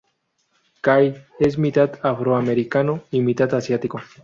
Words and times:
Kai 0.87 1.13
es 1.39 1.59
mitad 1.59 1.91
afroamericano 2.01 3.03
y 3.11 3.21
mitad 3.21 3.53
asiático. 3.53 4.01